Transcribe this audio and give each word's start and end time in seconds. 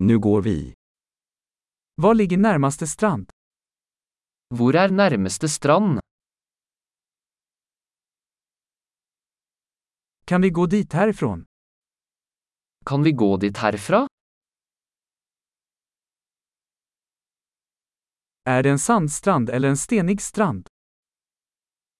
Nu 0.00 0.18
går 0.18 0.42
vi. 0.42 0.74
Var 1.94 2.14
ligger 2.14 2.36
närmaste 2.36 2.86
strand? 2.86 3.30
Hvor 4.54 4.76
er 4.76 4.88
nærmeste 4.90 5.48
strand? 5.48 6.00
Kan 10.26 10.42
vi 10.42 10.50
gå 10.50 10.66
dit 10.66 10.92
härifrån? 10.92 11.44
Kan 12.86 13.02
vi 13.02 13.12
gå 13.12 13.36
dit 13.36 13.56
herfra? 13.56 14.06
Er 18.44 18.62
det 18.62 18.70
en 18.70 18.78
sandstrand 18.78 19.50
eller 19.50 19.68
en 19.68 19.76
stenig 19.76 20.20
strand? 20.20 20.66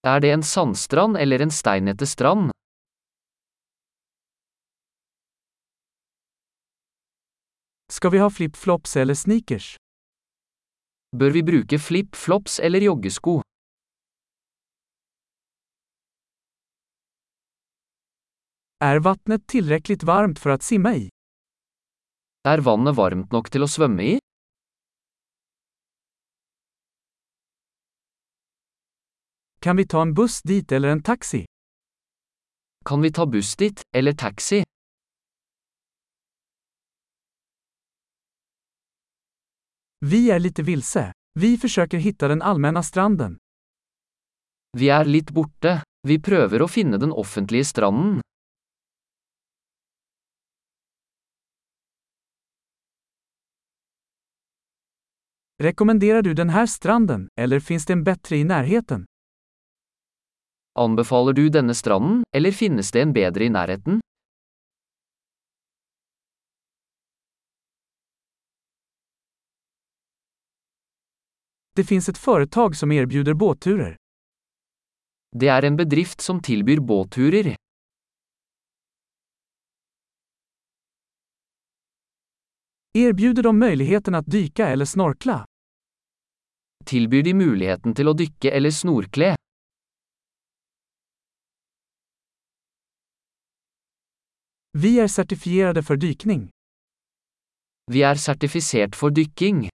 Er 0.07 0.19
det 0.19 0.31
en 0.33 0.43
sandstrand 0.43 1.17
eller 1.17 1.41
en 1.41 1.51
steinete 1.51 2.07
strand? 2.07 2.51
Ska 7.91 8.09
vi 8.09 8.17
ha 8.17 8.29
flip-flops 8.29 8.97
eller 8.97 9.13
sneakers? 9.13 9.75
Bør 11.17 11.31
vi 11.33 11.41
bruke 11.43 11.79
flip-flops 11.81 12.59
eller 12.59 12.85
joggesko? 12.85 13.39
Er 18.85 19.01
vannet 19.01 19.47
tilrekkelig 19.49 20.05
varmt 20.05 20.37
for 20.39 20.53
å 20.53 20.59
simme 20.61 20.93
i? 21.01 21.07
Er 22.47 22.61
vannet 22.61 22.95
varmt 22.95 23.33
nok 23.33 23.49
til 23.49 23.65
å 23.65 23.71
svømme 23.73 24.05
i? 24.13 24.15
Kan 29.65 29.81
vi 29.81 29.89
ta 29.89 30.05
en 30.05 30.13
buss 30.13 30.39
dit 30.45 30.71
eller 30.71 30.93
en 30.93 31.01
taxi? 31.01 31.43
Kan 32.85 33.01
vi 33.01 33.11
ta 33.11 33.25
buss 33.25 33.55
dit, 33.59 33.81
eller 33.97 34.13
taxi? 34.13 34.63
Vi 40.01 40.29
er 40.31 40.39
litt 40.39 40.59
vilse. 40.59 41.11
Vi 41.39 41.57
forsøker 41.57 41.99
hitta 41.99 42.27
den 42.27 42.41
allmänna 42.41 42.83
stranden. 42.83 43.37
Vi 44.77 44.87
er 44.89 45.05
litt 45.05 45.31
borte. 45.35 45.81
Vi 46.07 46.15
prøver 46.23 46.61
å 46.63 46.67
finne 46.71 46.97
den 46.97 47.11
offentlige 47.11 47.67
stranden. 47.67 48.21
Rekommenderer 55.59 56.23
du 56.23 56.31
denne 56.33 56.63
stranden, 56.67 57.27
eller 57.35 57.59
finnes 57.59 57.85
det 57.85 57.93
en 57.97 58.03
bedre 58.07 58.37
i 58.37 58.45
nærheten? 58.47 59.03
Anbefaler 60.79 61.35
du 61.35 61.49
denne 61.51 61.75
stranden, 61.75 62.23
eller 62.31 62.55
finnes 62.55 62.91
det 62.95 63.01
en 63.03 63.11
bedre 63.11 63.43
i 63.43 63.51
nærheten? 63.51 63.99
Det 71.79 71.83
finns 71.83 72.09
ett 72.09 72.17
företag 72.17 72.75
som 72.75 72.91
erbjuder 72.91 73.33
båtturer. 73.33 73.95
Det 75.31 75.47
er 75.47 75.63
en 75.63 75.75
bedrift 75.75 76.21
som 76.21 76.41
tilbyr 76.41 76.79
båtturer. 76.79 77.55
Erbjuder 82.93 83.43
de 83.43 83.59
möjligheten 83.59 84.15
att 84.15 84.25
dyka 84.25 84.67
eller 84.67 84.85
snorkla? 84.85 85.45
Tilbyr 86.85 87.23
de 87.23 87.33
muligheten 87.33 87.95
til 87.95 88.07
å 88.07 88.13
dykke 88.13 88.51
eller 88.51 88.71
snorkle? 88.71 89.35
Vi 94.77 94.99
är 94.99 95.07
certifierade 95.07 95.83
för 95.83 95.97
dykning. 95.97 96.49
Vi 97.91 97.99
er 97.99 98.15
sertifisert 98.15 98.95
for 98.95 99.09
dykking. 99.09 99.69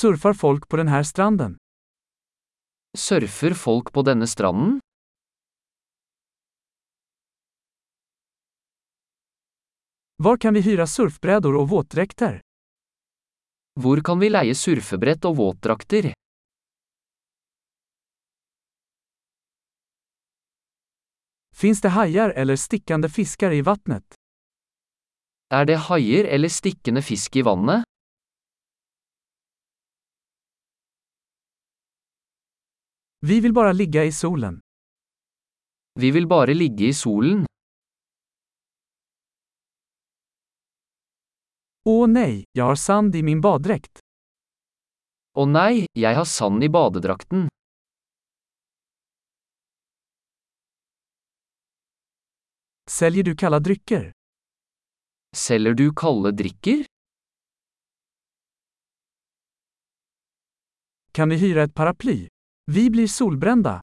Surfar 0.00 0.32
folk 0.34 0.68
på 0.68 0.76
denne 0.80 1.04
stranden? 1.04 1.56
Surfer 2.96 3.54
folk 3.54 3.90
på 3.92 4.02
denne 4.08 4.24
stranden? 4.26 4.78
Hvor 10.16 10.40
kan 10.40 10.56
vi 10.56 10.62
hyre 10.64 10.86
surfbrädor 10.88 11.58
og 11.60 11.68
våtdrakter? 11.74 12.38
Hvor 13.76 14.00
kan 14.00 14.22
vi 14.24 14.32
leie 14.32 14.56
surfebrett 14.56 15.28
og 15.28 15.36
våtdrakter? 15.42 16.12
Finns 21.52 21.84
det 21.84 21.92
haier 21.98 22.32
eller 22.40 22.56
stikkende 22.56 23.12
fisker 23.12 23.52
i 23.52 23.60
vattnet? 23.68 24.16
Er 25.52 25.68
det 25.68 25.80
haier 25.90 26.24
eller 26.24 26.48
stikkende 26.48 27.04
fisk 27.04 27.36
i 27.36 27.44
vannet? 27.44 27.89
Vi 33.22 33.40
vil 33.40 33.52
bare 33.52 33.72
ligge 33.72 34.04
i 34.08 34.12
solen. 34.12 34.60
Vi 36.00 36.10
vil 36.10 36.26
bare 36.26 36.54
ligge 36.54 36.86
i 36.88 36.94
solen. 36.96 37.44
Åh 41.84 42.06
nei, 42.08 42.44
jeg 42.56 42.64
har 42.64 42.80
sand 42.80 43.16
i 43.20 43.22
min 43.26 43.42
badedrakt. 43.44 44.00
Å 45.36 45.44
nei, 45.44 45.84
jeg 45.92 46.16
har 46.16 46.24
sand 46.24 46.64
i 46.64 46.72
badedrakten. 46.72 47.44
Selger 52.88 53.28
du 53.28 53.34
kalde 53.36 53.60
drikker? 53.68 54.10
Selger 55.36 55.76
du 55.76 55.86
kalde 55.92 56.32
drikker? 56.40 56.84
Kan 61.12 61.28
vi 61.28 61.42
hyre 61.44 61.68
et 61.68 61.76
paraply? 61.76 62.20
Vi 62.72 62.90
blir 62.90 63.06
solbrända. 63.06 63.80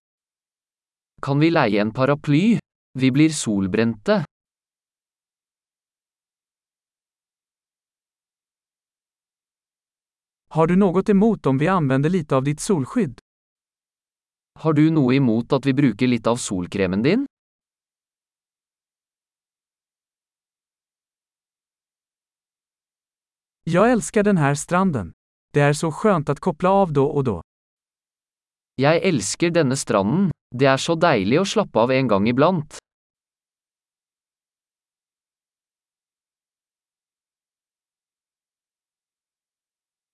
Kan 1.21 1.39
vi 1.39 1.51
leie 1.51 1.81
en 1.81 1.93
paraply? 1.93 2.59
Vi 2.93 3.11
blir 3.11 3.29
solbrente. 3.29 4.25
Har 10.49 10.67
du 10.67 10.75
noe 10.75 11.03
imot 11.07 11.45
om 11.45 11.57
vi 11.57 11.67
anvender 11.67 12.09
litt 12.09 12.31
av 12.31 12.43
ditt 12.43 12.59
solskydd? 12.59 13.19
Har 14.59 14.73
du 14.73 14.89
noe 14.91 15.15
imot 15.15 15.53
at 15.53 15.65
vi 15.65 15.73
bruker 15.73 16.07
litt 16.07 16.27
av 16.27 16.39
solkremen 16.39 17.03
din? 17.03 17.25
Jeg 23.67 23.91
elsker 23.97 24.23
denne 24.23 24.55
stranden. 24.55 25.11
Det 25.53 25.67
er 25.67 25.75
så 25.75 25.91
skjønt 25.91 26.31
å 26.31 26.39
koble 26.39 26.69
av 26.85 26.95
da 26.95 27.03
og 27.03 27.27
då. 27.27 27.37
Jeg 28.77 29.01
elsker 29.09 29.49
denne 29.49 29.73
stranden. 29.73 30.27
Det 30.53 30.67
er 30.69 30.77
så 30.77 30.93
deilig 30.93 31.39
å 31.41 31.47
slappe 31.49 31.81
av 31.81 31.89
en 31.95 32.09
gang 32.11 32.27
iblant. 32.29 32.77